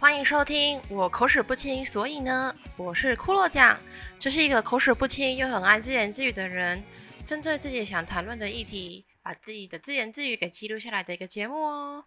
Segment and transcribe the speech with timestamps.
[0.00, 3.78] 欢迎收听我口齿不清，所以呢，我是骷髅酱。
[4.18, 6.82] 这是一个口齿不清又很爱自言自语的人，
[7.26, 12.02] 针对自己想谈论的议题，把自己的自言自语给记录下来的一个节目哦。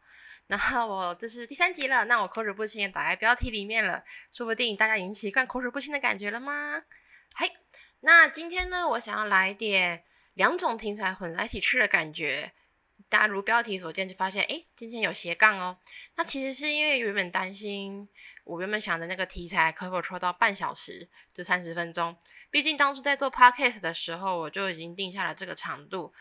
[0.48, 6.82] 那我这是第三集了，那我口齿不清也打在标题里面了，说不定大家已经习惯口齿不清的感觉了吗？
[7.36, 7.52] 嘿，
[8.00, 10.04] 那今天呢，我想要来点
[10.34, 12.54] 两种题材混在一起吃的感觉。
[13.14, 15.78] 大家如标题所见，就发现哎，今天有斜杠哦。
[16.16, 18.10] 那其实是因为原本担心，
[18.44, 22.18] 我原本想的那个题材可否抽到半小时，就三十分钟。
[22.50, 26.12] 毕竟当初在做 podcast 的时候，我就已经定下了这个长度。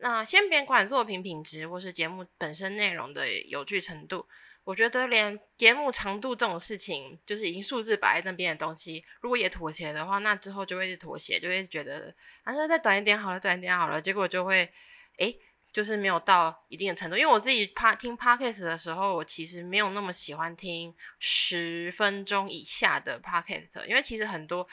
[0.00, 4.26] 那先别管作品品质或是节目本身内容的有趣程度，
[4.64, 12.12] 我觉得连节目长度这种事情，就是已经数字摆在那边的东西，如果也妥协的话，那之后就会是妥协，就会觉得
[12.42, 14.68] 啊，那再短一点好了，短一点好了，结果就会
[15.16, 15.32] 哎。
[15.72, 24.66] 就是没有到一定的程度，因为我自己怕听 podcast 的时候，我其实没有那么喜欢听十分钟以下的 podcast，因为其实很多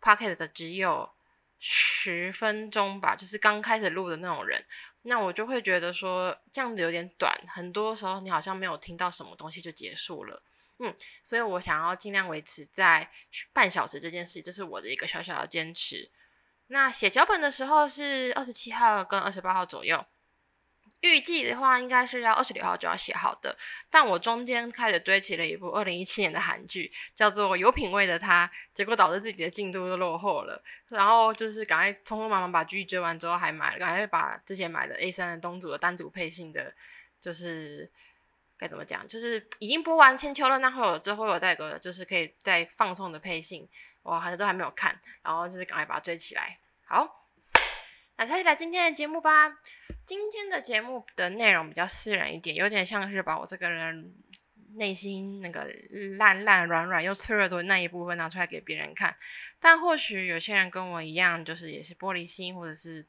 [0.00, 1.10] podcast 只有
[1.58, 4.64] 十分钟吧，就是刚开始录的那种人，
[5.02, 10.40] 那我就会觉得说这样子有点短，很多时候你好像没有听到什么东西就结束了，
[10.78, 13.10] 嗯，所以我想要尽量维持在
[13.52, 16.10] 半小时这件事，这是我的一个小小的坚持。
[16.68, 20.04] 那写脚本的时候是二十七号跟二十八号左右。
[21.00, 23.56] 预计的话，应该是要二十六号就要写好的，
[23.90, 30.60] 但我中间开始堆起了一部二零一七年的韩剧，叫做《有品味的他》，结果导致自己的进度都落后了。
[30.88, 36.74] 然后就是赶快匆匆忙忙把剧追完之后，还买了，赶快把之前买的 A 三的东组的单独配信的，
[37.20, 37.88] 就是
[38.58, 43.68] 该怎么讲，就是已经播完千秋了，那会有之后有带个就是可以再放送的配信，
[44.02, 46.58] 我好像都还没有看，然后就是赶快把它追起来。
[46.86, 47.25] 好。
[48.18, 49.58] 那开始来今天的节目吧。
[50.06, 54.14] 今天的节目的内容比较私人一点，有点像是把我这个人
[54.76, 55.68] 内心那个
[56.16, 59.14] 烂烂软软又脆弱的那一部分拿出来给别人看。
[59.60, 63.06] 但或许有些人跟我一样，就是也是玻璃心，或者是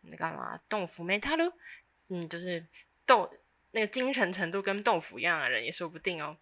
[0.00, 1.52] 那干嘛豆腐没他喽，
[2.08, 2.66] 嗯，就是
[3.06, 3.32] 豆
[3.70, 6.36] 那个精神程度跟豆腐一样的人也说不定哦。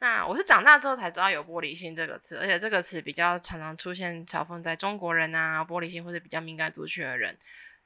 [0.00, 7.38] 那我是长大之后才知道有玻璃心这个词，而且这个词比较常常出现嘲讽在中国人啊，玻璃心或者比较敏感族群的人。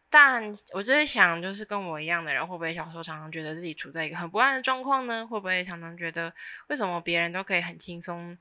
[0.09, 5.27] 但我就是想，就是跟我一样的人，会不会小时候常常觉得自己处在一个很不安的状况呢？
[5.27, 6.33] 会不会常常觉得，
[6.69, 8.39] 为什么别人都可以很轻松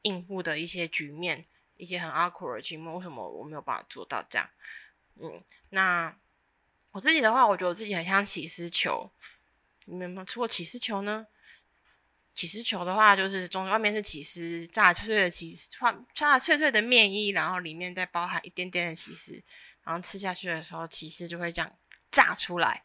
[0.00, 1.44] 应付的一些局面，
[1.76, 4.48] 一些很 awkward 的局面，为什么我没有办法做到这样？
[5.20, 6.16] 嗯，那
[6.92, 9.10] 我自己的话，我觉得我自己很像起司球，
[9.84, 11.26] 你们有没有吃过起司球呢？
[12.40, 19.42] 起司球的话，就是中外面是起司炸脆脆的起司，穿炸脆脆的面衣，然后里面再包含一点点的起司，
[19.84, 21.70] 然后吃下去的时候，起司就会这样
[22.10, 22.82] 炸出来。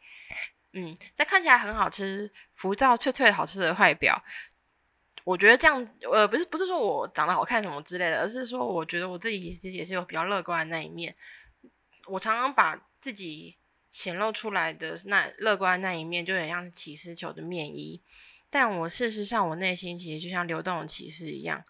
[0.73, 4.21] 嗯，在看起来很好吃、浮躁、脆脆、好吃的外表，
[5.23, 11.15] 我觉得这样，呃，不是不是说我长得好看什么之类的，而是说我觉得我自己其实也是有比较乐观的那一面。
[12.07, 13.55] 我常常把自己
[13.89, 18.01] 显露出来的那乐观的那一面，就很像起司球的面衣。
[18.55, 21.61] 但我事实上，我内心其实就像流动的骑士一样，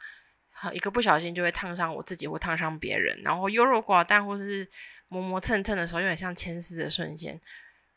[0.72, 4.70] 一个不小心就会烫伤我自己或烫伤别人，然后优柔寡断或是
[5.08, 7.42] 磨磨蹭蹭的时候，有点像牵丝的瞬间。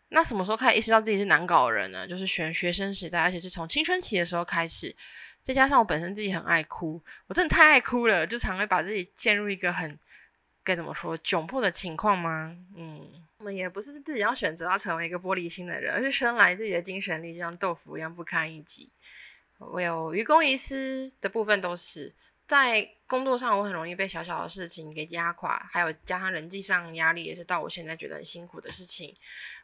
[0.08, 2.08] 那什么时候开始意识到自己是难搞的人呢？
[2.08, 4.96] 就是选学生时代，而且是从青春期的时候开始，
[5.42, 9.98] 再加上我本身自己很爱哭，我真的太爱哭了，就常会把自己陷入一个很。
[10.64, 12.56] 该怎么说窘迫的情况吗？
[12.74, 12.97] 嗯，
[13.52, 18.92] 也不是自己要选择要成为一个玻璃心的人，而是生来自己的精神力就像豆腐一样不堪一击。
[19.58, 22.14] 我有愚公移私的部分，都是
[22.46, 29.14] 在工作上，我很容易被小小的事情给压垮，还有加上人际上压力，也是到我现在觉得很辛苦的事情。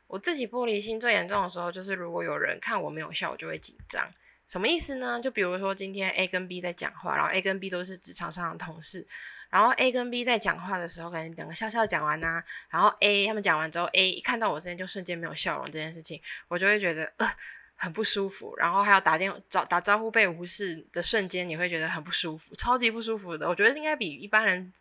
[0.06, 4.11] 我自己玻璃心最严重的时候，就是如果有人看我没有笑，我就会紧张。
[4.47, 5.19] 什么意思呢？
[5.21, 9.05] 就比如说今天 A 跟 B 在讲话，然后 A 跟 B 都是职场上的同事，
[9.50, 17.28] 然后 A 跟 B 在讲话的时候，可能两个笑笑讲完呐，然后 A 他们讲完之后，A 一看到我这边就瞬间没有笑容这件事情，我就会觉得呃
[17.74, 23.48] 很不舒服，然后还要打电找打招呼被无视的瞬间，你会觉得很不舒服，超级不舒服的。
[23.48, 24.72] 我觉得应该比一般人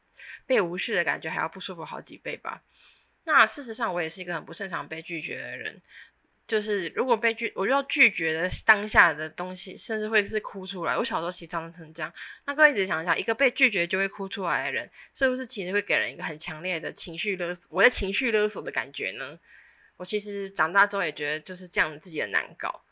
[0.45, 2.61] 被无视的感觉还要不舒服好几倍吧。
[3.23, 5.81] 那事实上，我也是一个很不擅长被拒绝的人。
[6.45, 10.97] 就是如果被拒，我就要拒绝的当下的东西，甚至会是哭出来。
[10.97, 12.11] 我小时候其实常常成这样。
[12.45, 17.69] 那各位一直想一下，一个被拒绝就会哭出来的人，是不是其实会给人一个很强烈的情绪勒索？
[17.71, 19.39] 我的情绪勒索的感觉呢？
[19.95, 22.83] 我其实长大之后也觉得就是这样，自己的难搞。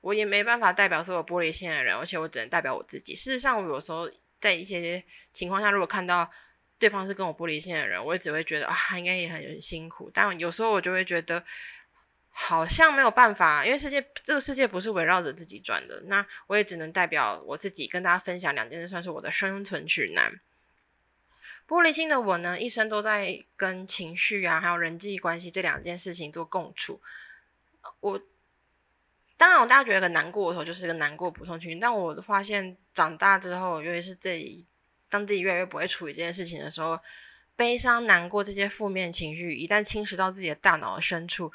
[0.00, 3.14] 我也没办法代表所有玻璃心的人，而且我只能代表我自己。
[3.14, 4.10] 事实上，我有时候
[4.40, 6.28] 在一些情况下，如果看到
[6.80, 10.10] 对方是跟我玻璃心的人，我也只会觉得啊，应该也很辛苦。
[10.12, 11.44] 但有时候我就会觉得。
[12.36, 20.40] 好像没有办法，因为世界这个世界不是围绕着自己转的，那我也只能代表我自己跟大家分享两件事，算是我的生存指南。
[21.68, 27.00] 玻璃心的我呢，一生都在跟情绪啊，还有人际关系这两件事情做共处。
[28.00, 28.20] 我
[29.36, 31.78] 当然，我大家觉得很难过的时候，就是一个难过普通情绪。
[31.78, 34.66] 但我发现长大之后，尤其是自己
[35.08, 36.98] 当自己越来越不会处理这件事情的时候，
[37.54, 41.52] 悲伤、难过这些负面情绪，一旦侵蚀到自己的大脑的深处，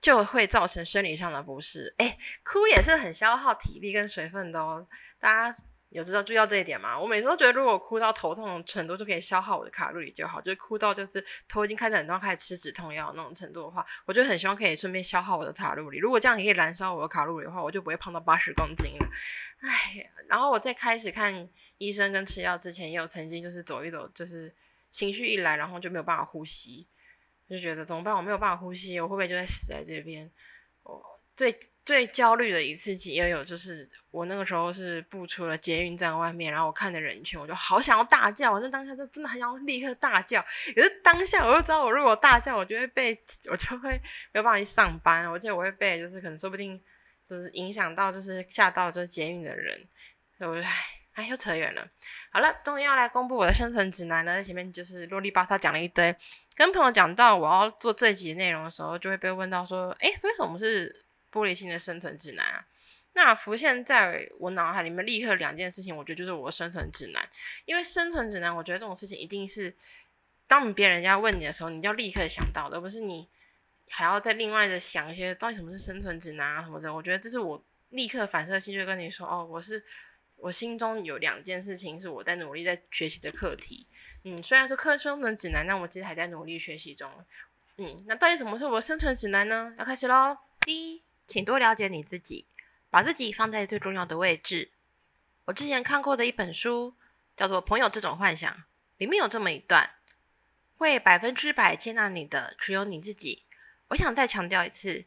[0.00, 1.94] 就会造成生理上的不适。
[1.98, 4.86] 哎，哭也是很消耗体力跟水分的哦，
[5.18, 5.58] 大家。
[5.90, 6.98] 有知道注意到这一点吗？
[6.98, 15.98] 我每次都觉得，如果哭到头痛程度就可以消耗我的卡路里就好，就是哭到就是头已经开始很痛，开始吃止痛药那种程度的话，我就很希望可以顺便消耗我的卡路里。
[15.98, 19.08] 如果这样也可以燃烧我的卡路里的话，我就不会胖到八十公斤了。
[19.60, 21.48] 唉，然后我在开始看
[21.78, 24.52] 医生跟吃药之前，也有曾经就是走一走，就是
[24.90, 26.86] 情绪一来，然后就没有办法呼吸，
[27.48, 28.16] 就觉得怎么办？
[28.16, 30.30] 我没有办法呼吸，我会不会就在死在这边？
[30.82, 31.02] 我
[31.36, 31.58] 最。
[31.86, 40.44] 最焦虑的一次也有，就是我那个时候是步出了捷运站外面，然后我看着人群，我就好想要大叫，我那当下就真的很想立刻大叫。
[40.74, 43.16] 可是当下我就知道，我如果大叫，我就会被
[43.48, 43.90] 我就会
[44.32, 46.82] 没有办法去上班，而且我会被就是可能说不定
[47.24, 49.80] 就是影响到就是吓到就是捷运的人，
[50.36, 50.56] 所以我
[51.16, 51.86] 哎又扯远了。
[52.30, 54.42] 好了，终于要来公布我的生存指南了。
[54.42, 56.14] 前面就是啰里吧嗦讲了一堆，
[56.54, 61.04] 跟朋友讲到我要做这一集内容的时候，就会被问到说，诶，所以什么是？
[61.32, 62.64] 玻璃心的生存指南啊，
[63.12, 67.28] 那浮现在我脑海里面立刻两件事情，我觉得就是我的生存指南。
[67.66, 69.74] 因为生存指南，我觉得这种事情一定是
[70.46, 73.28] 当别人家问你的时候，你要立刻想到，而不是你
[73.90, 76.94] 还要再另外的想一些到底什么是生存指南啊什么的。
[76.94, 79.84] 我觉得这是我立刻反射性就跟你说，哦，我是
[80.36, 83.86] 我心中有两件事情是我在努力在学习的课题。
[84.24, 87.10] 嗯，虽然说课生存指南，但我其实还在努力学习中。
[87.78, 89.74] 嗯，那到底什么是我生存指南呢？
[89.78, 91.02] 要开始喽，第一。
[91.26, 92.46] 请多了解你自己，
[92.88, 94.70] 把自己放在最重要的位置。
[95.46, 96.94] 我之前看过的一本书
[97.36, 98.52] 叫做《朋友这种幻想》，
[98.98, 99.90] 里面有这么一段：
[100.76, 103.44] 会百分之百接纳你的只有你自己。
[103.88, 105.04] 我想再强调一次，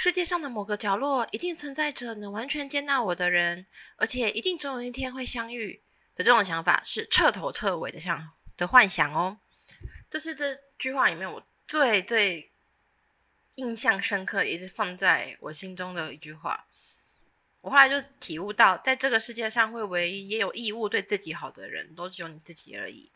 [0.00, 3.66] 世界上的某个角落一定存在着能完全接纳我的人，
[3.96, 5.82] 而且一定总有一天会相遇
[6.14, 9.38] 的这种想法，是彻头彻尾的想的幻想哦。
[10.08, 12.50] 这是这句话里面我最最。
[13.56, 16.64] 印象深刻，一直放在我心中的一句话。
[17.60, 23.10] 我后来就体悟到，在这个世界上，会唯一也有义务对自己好的人，都只有你自己而已。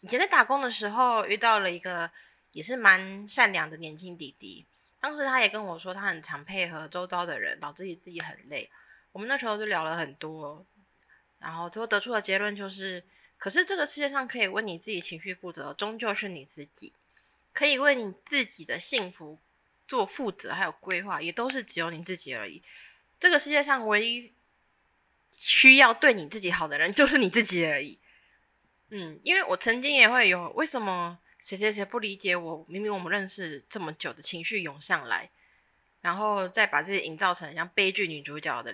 [0.00, 2.10] 以前在打工的时候，遇到了一个
[2.52, 4.64] 也是蛮善良的年轻弟弟。
[5.02, 8.70] 当时他也跟我说，他很常配合周遭的人，导致自己很累。
[9.10, 10.64] 我们那时候就聊了很多，
[11.40, 13.02] 然后最后得出的结论就是：
[13.36, 16.92] 可是这个世界上可以为你自己情绪负责，终究是你自己，
[17.52, 19.38] 可以为你自己的幸福。
[19.84, 22.62] 做负责还有规划，也都是只有你自己而已。
[23.20, 24.32] 这个世界上唯一
[25.30, 27.98] 需要对你自己好的人，就是你自己而已。
[28.88, 35.28] 嗯，因为我曾经也会有为什么谁谁谁不理解我，明明我们认识这么久的情绪涌上来，
[36.00, 38.72] 然后再把自己营造成像悲剧女主角的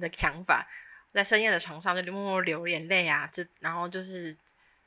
[0.00, 0.66] 的想法，
[1.12, 4.34] 在深夜的床上就默默流眼泪啊，这然后就是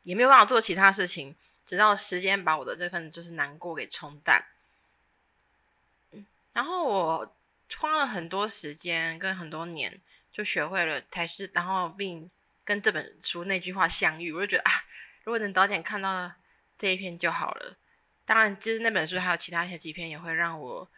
[0.01, 4.43] 也没有办法做其他事情，直到时间把我的这份就是难过给冲淡。
[6.53, 7.35] 然后我
[7.77, 12.27] 花了很多时间跟很多年，就学会了才是，然后并
[12.63, 14.71] 跟这本书那句话相遇，我就觉得啊，
[15.23, 16.31] 如果能早点看到
[16.77, 17.77] 这一篇就好了。
[18.25, 20.89] 当然，其实那本书还有其他一些几篇也会让我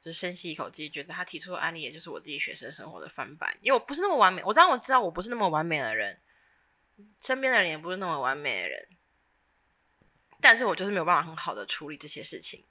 [0.00, 3.56] 就是深吸一口气，觉得他提出的案例也就是我自己学生生活的翻版。
[3.60, 6.18] 因为我不是那么完美，我当然我知道我不是那么完美的人，
[7.20, 8.86] 身边的人也不是那么完美的人，
[10.40, 12.62] 但是我就是没有办法很好的处理这些事情。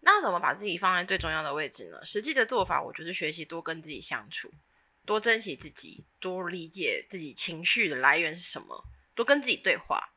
[0.00, 2.04] 那怎么把自己放在最重要的位置呢？
[2.04, 4.52] 实际的做法，我就是学习多跟自己相处，
[5.04, 8.84] 多珍惜自己，多理解自己情绪的来源是什么，
[9.14, 10.10] 多跟自己对话。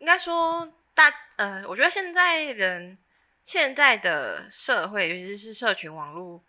[0.00, 2.98] 应该说，大呃，我觉得现在人
[3.44, 6.42] 现在的社会，尤其是社群网络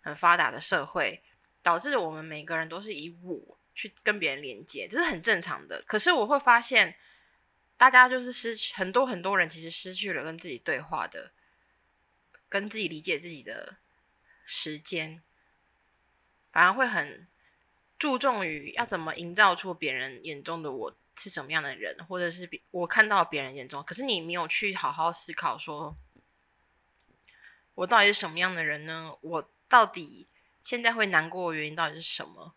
[0.00, 1.22] 很发达的社会，
[1.62, 5.82] 导致我们每个人都是以我去跟别人连接，这是很正常的。
[5.86, 6.96] 可是我会发现。
[7.78, 11.30] 大家就是失去很多很多人，其实失去了跟自己对话的、
[12.48, 13.76] 跟自己理解自己的
[14.44, 15.22] 时间，
[16.50, 17.28] 反而会很
[17.96, 25.96] 注重于要怎么营造出别人眼中的我是什么样的人，或者是我看到别人眼中，可是你没有去好好思考，说
[27.74, 29.16] 我到底是什么样的人呢？
[29.20, 30.26] 我到底
[30.62, 32.54] 现在会难过的原因到底是什么？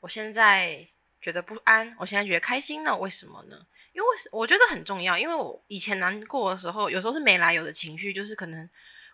[0.00, 0.88] 我现在。
[1.22, 2.96] 觉得不安，我现在觉得开心呢？
[2.96, 3.66] 为什么呢？
[3.92, 8.66] 因为我觉得很重要，因为我以前难过的时候，有时候是没来由的情绪，就是可能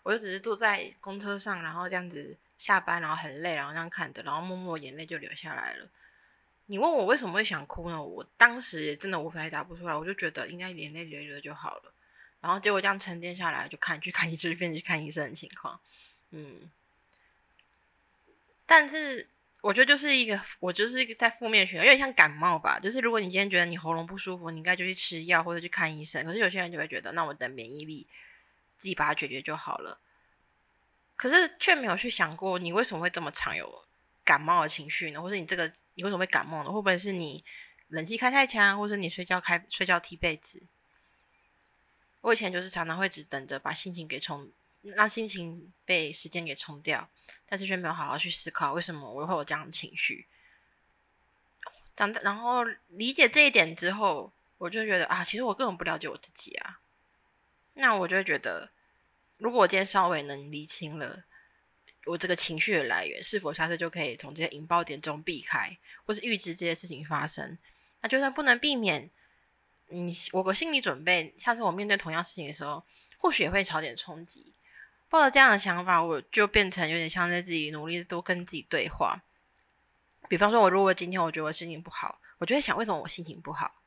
[0.05, 5.89] 我就只是坐在公车上，然后这样子下班，然后很累，然后这样看着，然后默默眼泪就流下来了。
[6.69, 8.03] 你问我为什么会想哭呢？
[8.03, 11.93] 我当时也真的无法回答不出来，我就觉得应该眼泪流流就好了。
[12.41, 15.79] 然后结果这样沉淀下来，就看去看医生，去看医生的情况。
[16.31, 16.69] 嗯，
[18.67, 19.29] 但是
[19.61, 22.81] 我觉得就是一个，我就是一个在负面循环，有点像感冒吧。
[22.81, 26.25] 就是如果你今天觉得你喉咙不舒服，你应该就去吃药或者去看医生。
[26.25, 28.07] 可是有些人就会觉得，那我等免疫力
[28.77, 30.01] 自己把它解决就好了。
[31.15, 33.85] 可是却没有去想过，你为什么会这么常有
[34.25, 35.23] 感冒的情绪呢？
[35.23, 35.73] 或者你这个。
[35.97, 36.71] 你为什么会感冒呢？
[36.71, 37.45] 会不会是你
[37.88, 40.62] 冷气开太强，或者你睡觉开睡觉踢被子？
[42.21, 44.50] 我以前就是常常会只等着把心情给冲，
[44.83, 47.09] 让心情被时间给冲掉，
[47.47, 50.26] 但是却没有好好去思考为什么我会有这样的情绪。
[51.95, 56.81] 长大然后理解这一点之后，我就觉得啊，其实我根本不了解我自己啊。
[57.75, 58.71] 那我就会觉得，
[59.38, 61.25] 如果我今天稍微能理清了。
[62.07, 67.59] 我这个情绪的来源是否下次就可以从这些引爆点中避开，或是预知这些事情发生？
[68.01, 69.11] 那就算不能避免，
[69.89, 72.83] 你我个心理准备，下次我面对同样事情的时候，
[73.19, 74.53] 或许也会少点冲击。
[75.09, 79.23] 抱着这样的想法，我就变成有点像在自己努力多跟自己对话。
[80.29, 83.83] 比方说，我如果今天我觉得我心情不好，我就会想为什么我心情不好？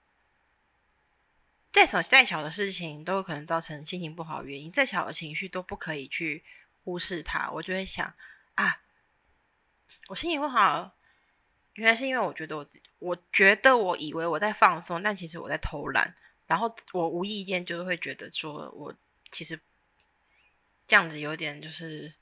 [1.71, 6.43] 再小再小的事情都有可能造成心情不好的原因，再小的情绪都不可以去。
[6.83, 8.13] 忽视它，我就会想
[8.55, 8.81] 啊，
[10.07, 10.95] 我心情不好，
[11.73, 16.15] 原来是因为我觉得我自己，我觉得我以为我在放松，但其实我在偷懒，
[16.47, 18.93] 然后我无意间就是会觉得说我
[19.31, 19.59] 其实
[20.87, 22.13] 这样子有点就是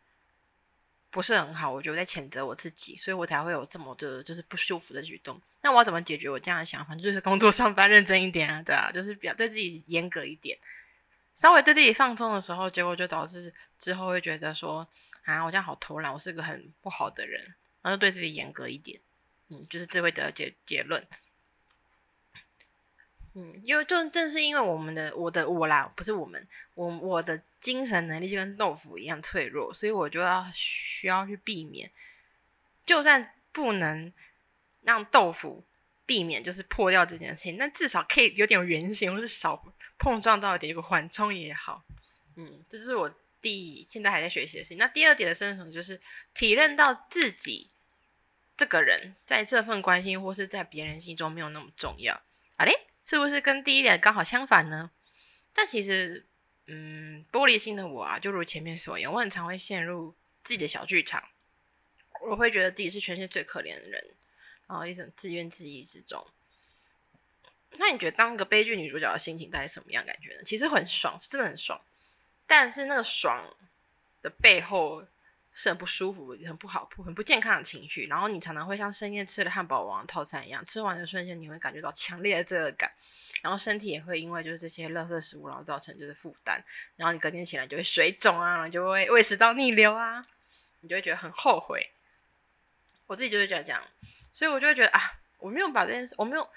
[1.10, 5.42] 不是很好，我觉得我在谴责我自己，所以我才会有这么的就是不舒服的举动。
[5.62, 6.96] 那我要怎么解决我这样的想法？
[6.96, 10.58] 就是工作上班认真一点啊，对啊，就是比较对自己严格一点。
[11.38, 14.88] 稍微对自己放松的时候，结果就导致之后会觉得说
[15.24, 17.40] 啊，我这样好偷懒，我是个很不好的人，
[17.84, 19.00] 然后就对自己严格一点，
[19.50, 21.06] 嗯，就是这会得结结论。
[23.36, 31.92] 嗯，因为就正是因为我们的我的我啦，不是我们，我我的精神能力就跟豆腐一样脆弱，所以我就要需要去避免，
[32.84, 34.12] 就算不能
[34.82, 35.64] 让豆腐
[36.08, 39.64] 避免就是破掉这件事情，但至少可以有点圆形，或是少。
[39.98, 41.84] 碰撞到点有个缓冲也好，
[42.36, 44.78] 嗯，这是我第现在还在学习的事情。
[44.78, 46.00] 那第二点的生成就是
[46.34, 47.68] 体认到自己
[48.56, 52.22] 这个人在这份关心或是在别人心中没有那么重要。
[52.56, 54.92] 啊嘞，是不是跟第一点刚好相反呢？
[55.54, 56.26] 但其实，
[56.68, 61.24] 嗯，玻璃心的我啊，就如前面所言，我很常会陷入自己的小剧场，
[62.30, 64.16] 我会觉得自己是全世界最可怜的人，
[64.68, 66.26] 然后一种自怨自艾之中。
[67.72, 70.42] 那你觉得当个悲剧女主角的心情大概什么样感觉呢？
[70.44, 71.80] 其实很爽，是真的很爽，
[72.48, 73.44] 但是那个爽
[74.24, 75.06] 的背后
[75.54, 78.08] 是很不舒服、很不好、很不健康的情绪。
[78.08, 82.92] 然后你常常会像深夜吃了汉堡王套餐一样，吃完的瞬间你会感觉到强烈的罪恶感，
[83.44, 86.64] 然后身体也会因为就是这些垃圾食物，然后造成就是负担。
[86.96, 90.26] 然后你隔天起来就会水肿啊，然后就会胃食道逆流啊，
[90.80, 91.92] 你就会觉得很后悔。
[93.06, 93.84] 我自己就是这样讲，
[94.34, 96.50] 所以我就会觉得啊，我没有把这件事，我没有。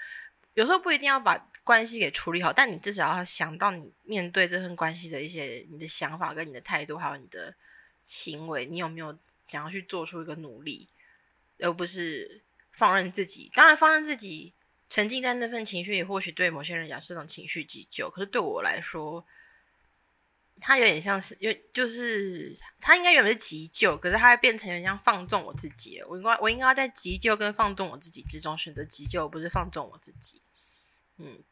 [0.60, 7.54] 有时候不一定要把关系给处理好，但你至少要想到你面对这份关系的一些你的想法跟你的态度，还有你的
[8.04, 10.86] 行为，你有没有想要去做出一个努力，
[11.60, 13.50] 而不是放任自己。
[13.54, 14.52] 当然，放任自己
[14.90, 19.24] 沉浸在那份情绪里，或许对某些人讲是种情绪急救，可是对我来说，
[20.60, 26.02] 它有点像是，有就是它应该原本是急救，可是它变成有点像放纵我自己。
[26.02, 30.42] 我应该我应该要在急救跟放纵我自己之中选择急救，不是放纵我自己。
[31.20, 31.42] 嗯，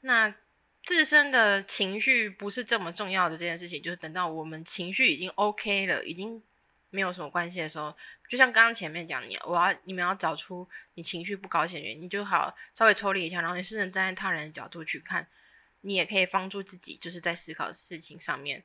[0.00, 0.34] 那
[0.84, 6.42] 自身的情绪不是这么重要的这件事情，就是等到我们情绪已经 OK 了，已经
[6.90, 7.94] 没有什么关系的时候，
[8.28, 15.28] 就像刚刚前面讲，你我要你们要找出你情绪不高兴的原因，你就好稍微抽离一下，然后你试着站在他人的角度去看。
[15.82, 18.64] 你也可以帮助自己，就是在思考事情上面，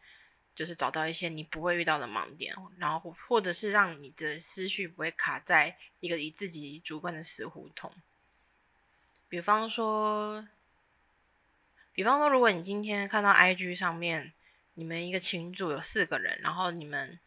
[0.55, 7.93] 就是找到一些你不会遇到的盲点，然后或者是让你的思绪不会卡在一个以自己主观的死胡同。
[9.31, 10.45] 比方说，
[11.93, 14.33] 比方说，如果你今天看到 IG 上面，
[14.73, 17.17] 你们一个群组有四个人，然后你们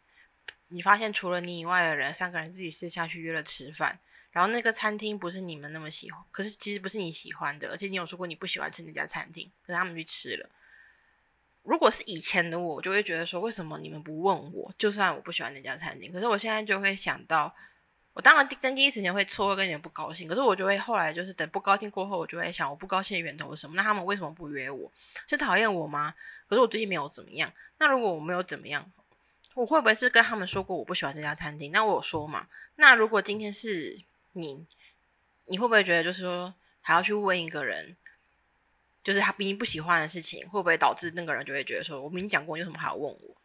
[0.67, 3.97] 你发现除了你以外的人，三个人自己私下去约了吃饭。
[4.29, 10.47] 然后那个餐厅不是你们那么喜欢，可是其实不是你喜欢的，而且你有说过你不喜欢吃那家餐厅，可是他们去吃了。
[11.63, 14.71] 如果是以前的我，就会觉得说，为什么你们不问我？
[14.77, 17.55] 就算我不喜欢那家餐厅，可是我现在就会想到，
[18.15, 23.75] 我当然跟第一时间会错会跟有点不高兴，可是我就会后来就是等不高兴过后，我就会想我不高兴的源头是什么？
[23.75, 24.89] 那他们为什么不约我？
[25.27, 26.15] 是讨厌我吗？
[26.47, 27.51] 可是我最近没有怎么样。
[27.77, 28.89] 那如果我没有怎么样，
[29.53, 31.73] 我会不会是跟他们说过我不喜欢这家餐厅？
[31.73, 32.47] 那我有说嘛？
[32.77, 33.99] 那如果今天是
[34.31, 34.65] 你，
[35.47, 37.97] 你会不会觉得就是说还要去问一个人，
[39.03, 43.35] 就是他明明不喜欢的事情，会不会导致那个人就会觉得说我明明讲过，有什么还要问我？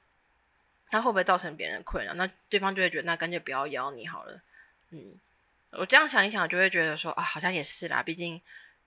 [0.93, 2.15] 他会不会造成别人的困扰？
[2.15, 4.41] 那对方就会觉得那干脆不要邀你好了。
[4.91, 5.19] 嗯，
[5.71, 8.03] 我这样想一想，就会觉得说啊，好像也是啦。
[8.03, 8.41] 毕竟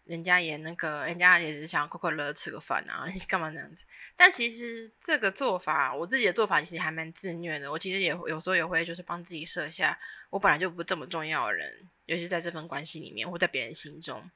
[0.06, 3.84] 人家也那个，人家也是想快快乐乐吃个饭啊， 你干嘛那样子？
[4.16, 7.72] 但其实这个做法，我自己的做法其实还蛮自虐的。
[7.72, 9.98] 我其实也有时候也会就是帮自己设下，
[10.30, 14.30] 我本来就不这么重要的人，尤其在这份关系里面，或在别人心中，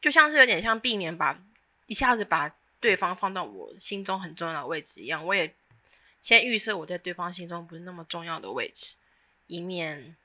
[0.00, 1.42] 就像是有点像避免把
[1.86, 5.26] 一下子把对方放到我心中很重要的位置一样。
[5.26, 5.52] 我也
[6.22, 8.94] 先预设我在对方心中不是那么重要的位置。
[9.50, 10.16] 以免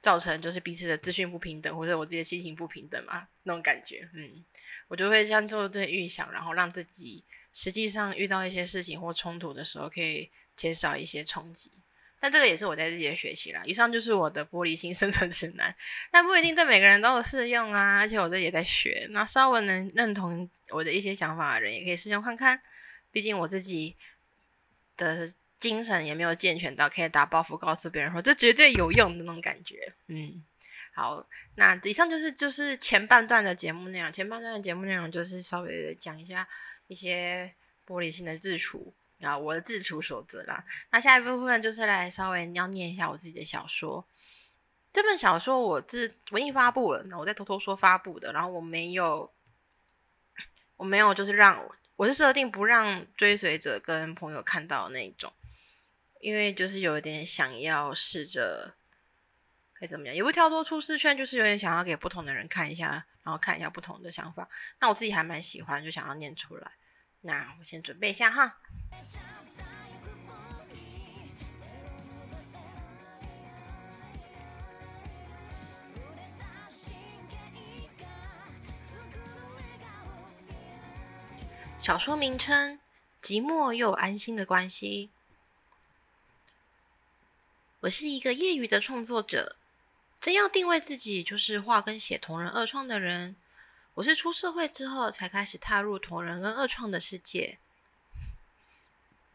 [0.00, 4.44] 造成就是彼此的资讯不平等，或者我自己的心情不平等嘛，那种感觉，嗯，
[4.86, 11.72] 我就会这样做这些预想，然后让自己实际上遇到一些事情或冲突的时候，可以减少一些冲击。
[12.20, 13.62] 但这个也是我在自己的学习啦。
[13.64, 15.74] 以上就是我的玻璃心生存指南，
[16.12, 17.98] 但不一定对每个人都有适用啊。
[17.98, 22.62] 而且我这也在学，那稍微能认同我的一些想法的人，也可以试用看看。
[23.10, 23.96] 毕竟我自己
[24.96, 25.34] 的。
[25.60, 29.92] 精神也没有健全到可以打包袱告诉别人说这绝对有用的那种感觉。
[30.08, 30.42] 嗯，
[30.94, 31.24] 好，
[31.56, 34.10] 那以上就是就是前半段的节目内容。
[34.10, 36.48] 前半段的节目内容就是稍微的讲一下
[36.86, 37.54] 一些
[37.86, 40.64] 玻璃心的自处，然后我的自处守则啦。
[40.90, 44.04] 那下一部分就是来稍微要念一下我自己的小说。
[44.92, 49.30] 这本小说我自我已发布了，那我在偷偷说发布的，然后我没有
[50.76, 51.62] 我没有就是让
[51.96, 55.30] 我是设定不让追随者跟朋友看到那一种。
[56.20, 58.74] 因为就是有一点想要试着，
[59.74, 64.48] 该怎么样，也不跳脱舒适圈，就是有点想要给不同的人看一下，然后看一下不同的想法。
[64.80, 66.72] 那我自己还蛮喜欢，就想要念出来。
[67.22, 68.58] 那我先准备一下哈。
[81.78, 82.78] 小说名称：
[83.22, 85.10] 寂寞又安心的关系。
[87.80, 89.56] 我是一个业余的创作者，
[90.20, 93.34] 真要定位自己就是画跟写同人二创的人。
[93.94, 97.58] 我是出社会之后才开始踏入同人跟二创的世界，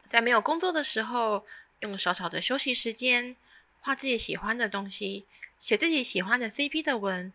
[0.08, 1.48] 在没有工作的时候，
[1.80, 3.36] 用少少的休息时间
[3.82, 5.26] 画自己喜欢的东西，
[5.58, 7.34] 写自己喜欢的 CP 的文。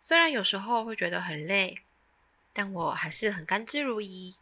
[0.00, 1.80] 虽然有时候会觉得很累，
[2.52, 4.36] 但我还是很甘之如饴。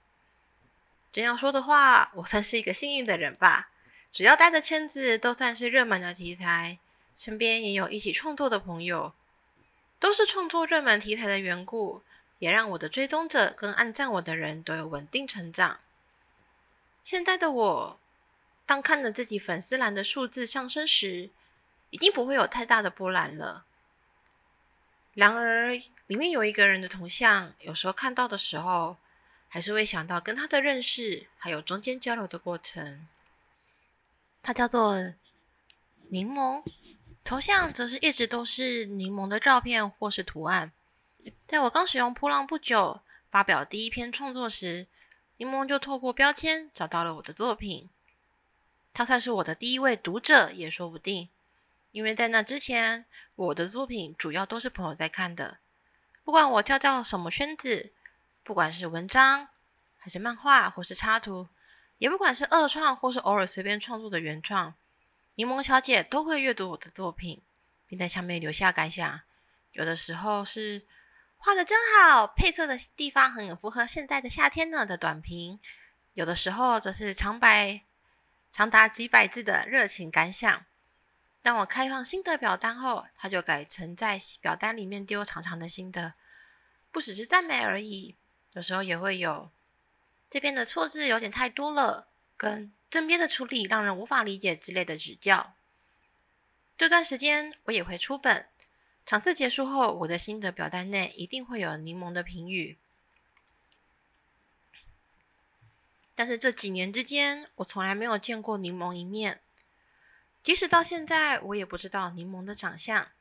[1.11, 3.71] 真要说的话，我算是一个幸运的人吧。
[4.13, 6.79] 只要待的圈子都算是热门的题材，
[7.17, 9.15] 身边也有一起创作的朋友，
[9.99, 12.03] 都是创作热门题材的缘故，
[12.39, 15.81] 也让我的追踪者跟按赞我的人都有稳定成长。
[17.07, 17.99] 现在的我，
[18.67, 21.31] 当看着自己粉丝栏的数字上升时，
[21.89, 23.65] 已经不会有太大的波澜了。
[25.15, 25.73] 然而，
[26.07, 28.99] 里面有一个人的头像，有时候看到的时候，
[29.49, 33.09] 还是会想到跟他的认识，还有中间交流的过程。
[34.43, 35.15] 它叫做
[36.09, 36.63] 柠檬，
[37.23, 40.73] 头像则是一直都是柠檬的照片或是图案。
[41.47, 43.01] 在我刚使用扑浪不久，
[43.31, 44.89] 发表第一篇创作时，
[45.37, 47.89] 柠檬就透过标签找到了我的作品。
[48.93, 51.29] 他算是我的第一位读者也说不定，
[51.93, 55.59] 因为在那之前，我的作品主要都是朋友在看的。
[56.25, 57.93] 不管我跳到什么圈子，
[58.43, 59.49] 不管是文章，
[59.99, 61.49] 还是漫画，或是插图。
[62.03, 64.75] 也不管是二创或是偶尔随便创作的原创，
[65.37, 67.41] 柠檬小姐都会阅读我的作品，
[67.87, 69.21] 并在下面留下感想。
[69.71, 70.83] 有的时候是
[71.37, 75.61] 画的真好，配色的地方很符合现在的夏天呢的短评；
[76.15, 77.83] 有的时候则是长百
[78.51, 80.65] 长达几百字的热情感想。
[81.41, 86.15] 当我开放心得表单后，他就改成在表单里面丢长长的心得，
[86.91, 88.17] 不只是赞美而已，
[88.55, 89.53] 有时候也会有。
[90.33, 95.55] 这边的错字有点太多了，跟正边的处理让人无法理解之类的指教。
[96.79, 98.49] 这段时间我也会出本，
[99.05, 102.79] 场次结束后，我的心得表单内一定会有柠檬的评语。
[106.15, 109.43] 但是这几年之间，我从来没有见过柠檬一面，
[110.43, 113.13] 即使到现在，我也不知道柠檬的长相。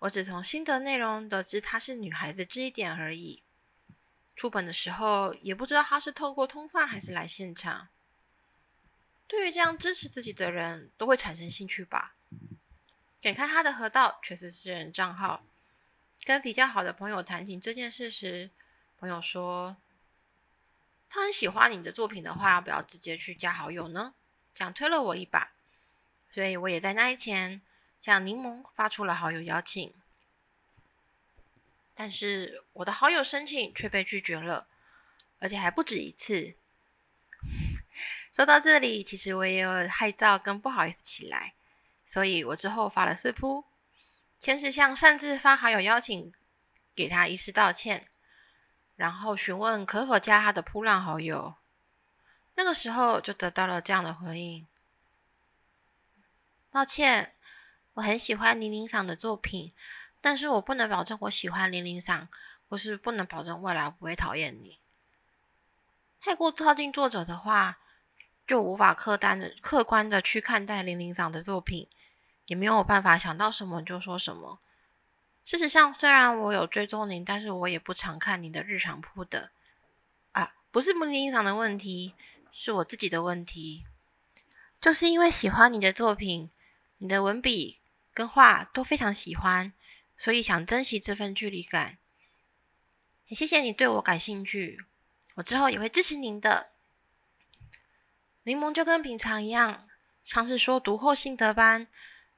[0.00, 3.44] 我只从心得内容得知她是女孩子这一点而已。
[4.38, 7.88] 出本的时候也不知道他是透过通话还是来现场。
[9.26, 12.14] 对于这样支持自己的人，都会产生兴趣吧？
[13.20, 15.42] 点开他的河道却是私人账号。
[16.24, 18.50] 跟比较好的朋友谈起这件事时，
[19.00, 19.76] 朋友说
[21.10, 24.14] 他很喜欢你的作品的话，要不要直接去加好友呢？
[24.54, 25.50] 这样推了我一把，
[26.30, 27.60] 所以我也在那一天
[28.00, 29.92] 向柠檬发出了好友邀请。
[32.00, 34.68] 但是我的好友申请却被拒绝了，
[35.40, 36.54] 而且还不止一次。
[38.32, 41.54] 说到这里，其实我也有害臊跟不好意思起来，
[42.06, 43.64] 所以我之后发了四铺，
[44.38, 46.32] 先是向擅自发好友邀请
[46.94, 48.06] 给他一次道歉，
[48.94, 51.56] 然后询问可否加他的扑浪好友。
[52.54, 54.68] 那个时候就得到了这样的回应：
[56.70, 57.34] 抱歉，
[57.94, 59.74] 我很喜欢零零嗓的作品。
[60.20, 62.28] 但是我不能保证我喜欢零零赏，
[62.68, 64.78] 或是不能保证未来不会讨厌你。
[66.20, 67.78] 太过靠近作者的话，
[68.46, 71.88] 就无法客单的客观的去看待零零赏的作品，
[72.46, 74.58] 也没有办法想到什么就说什么。
[75.44, 79.50] 事实上，虽然我有追踪您，但是我也不常看您的日常铺的。
[80.32, 82.14] 啊，不是零零赏的问题，
[82.52, 83.86] 是我自己的问题。
[84.80, 86.50] 就是因为喜欢你的作品，
[86.98, 87.78] 你的文笔
[88.12, 89.72] 跟画都非常喜欢。
[90.18, 91.96] 所以想珍惜这份距离感，
[93.28, 94.84] 也谢谢你对我感兴趣，
[95.36, 96.70] 我之后也会支持您的。
[98.42, 99.88] 柠檬就跟平常一样，
[100.24, 101.86] 像是说读后心得般，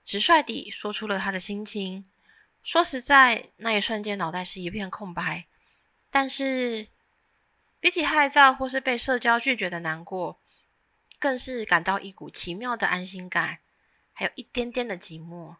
[0.04, 2.04] 直率地说出了他的心情。
[2.62, 5.46] 说实在，那一瞬间脑袋是一片空白，
[6.10, 6.88] 但是
[7.80, 10.38] 比起害臊或是被社交拒绝的难过，
[11.18, 13.60] 更是感到一股奇妙的安心感，
[14.12, 15.56] 还有一点点的寂寞。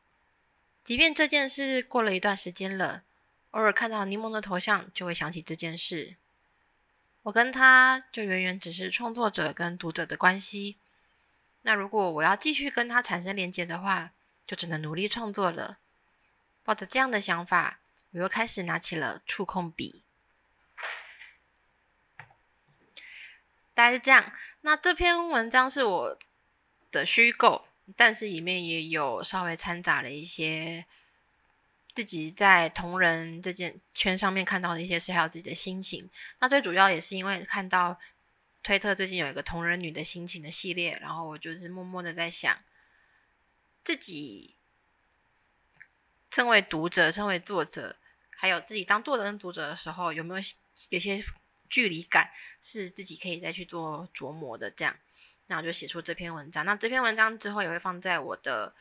[0.90, 3.04] 即便这件事过了一段时间了，
[3.52, 6.16] 偶尔看到柠檬的头像，就会想起这件事。
[7.22, 10.78] 我跟他就远远只是创作者跟读者的关系。
[11.62, 14.10] 那如果我要继续跟他产生连接的话，
[14.48, 15.78] 就只能努力创作了。
[16.64, 17.78] 抱着这样的想法，
[18.10, 20.02] 我又开始拿起了触控笔。
[23.74, 24.32] 大概是这样。
[24.62, 26.18] 那这篇文章是我
[26.90, 27.68] 的虚构。
[27.96, 30.84] 但是里面也有稍微掺杂了一些
[31.94, 36.08] 自己在同人这件圈上面看到的一些事，还有自己的心情。
[36.38, 37.98] 那最主要也是因为看到
[38.62, 42.62] 推特最近有一个同人女的心情的系列，然后我就是默默的在想，
[43.82, 44.54] 自己
[46.30, 47.96] 身为读者、身为作者，
[48.30, 50.44] 还有自己当作者跟读者的时候，有没有
[50.90, 51.22] 有些
[51.68, 52.30] 距离感，
[52.62, 54.96] 是自己可以再去做琢磨的这样。
[55.50, 56.64] 那我就写出这篇文章。
[56.64, 58.72] 那这篇文章之后也会放在我的，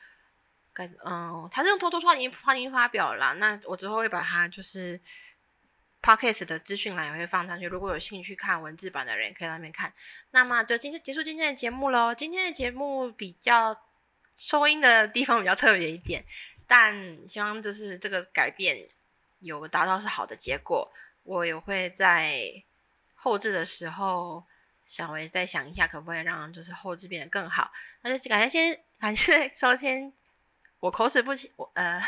[1.03, 3.33] 嗯，它是用偷偷创意创意发表啦。
[3.33, 5.01] 那我之后会把它就是
[5.99, 7.65] podcast 的资讯栏也会放上去。
[7.65, 9.91] 如果有兴趣看文字版的人，可以在那边看。
[10.29, 12.13] 那么就今天结束今天的节目喽。
[12.13, 13.75] 今天的节目比较
[14.35, 16.23] 收音的地方比较特别一点，
[16.67, 18.87] 但希望就是这个改变
[19.39, 20.87] 有达到是好的结果。
[21.23, 22.63] 我也会在
[23.15, 24.45] 后置的时候。
[24.89, 27.71] 稍微再想一下，可不可以让就是后置变得更好？
[28.01, 30.11] 那就感谢先感谢收听，
[30.79, 32.01] 我口齿不清，我呃，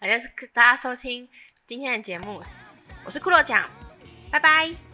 [0.00, 1.28] 感谢大家收听
[1.64, 2.42] 今天的节目，
[3.04, 3.70] 我是骷髅奖，
[4.32, 4.93] 拜拜。